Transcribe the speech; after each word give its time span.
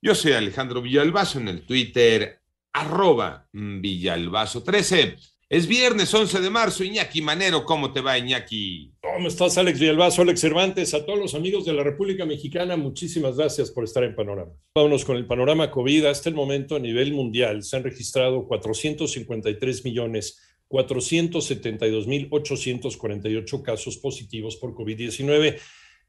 Yo 0.00 0.14
soy 0.14 0.30
Alejandro 0.30 0.80
Villalbazo 0.80 1.40
en 1.40 1.48
el 1.48 1.62
Twitter, 1.62 2.38
arroba 2.72 3.48
Villalbazo13. 3.52 5.16
Es 5.48 5.66
viernes 5.66 6.14
11 6.14 6.40
de 6.40 6.50
marzo, 6.50 6.84
Iñaki 6.84 7.20
Manero, 7.20 7.64
¿cómo 7.64 7.92
te 7.92 8.00
va 8.00 8.16
Iñaki? 8.16 8.92
¿Cómo 9.00 9.26
estás 9.26 9.58
Alex 9.58 9.80
Villalbazo, 9.80 10.22
Alex 10.22 10.40
Cervantes? 10.40 10.94
A 10.94 11.04
todos 11.04 11.18
los 11.18 11.34
amigos 11.34 11.64
de 11.64 11.72
la 11.72 11.82
República 11.82 12.24
Mexicana, 12.24 12.76
muchísimas 12.76 13.36
gracias 13.36 13.72
por 13.72 13.82
estar 13.82 14.04
en 14.04 14.14
Panorama. 14.14 14.52
Vámonos 14.72 15.04
con 15.04 15.16
el 15.16 15.26
panorama 15.26 15.68
COVID. 15.68 16.04
Hasta 16.04 16.28
el 16.28 16.36
momento 16.36 16.76
a 16.76 16.78
nivel 16.78 17.12
mundial 17.12 17.64
se 17.64 17.76
han 17.76 17.82
registrado 17.82 18.46
453 18.46 19.84
millones 19.84 20.38
472.848 20.68 23.62
casos 23.62 23.96
positivos 23.96 24.56
por 24.56 24.74
COVID-19 24.74 25.58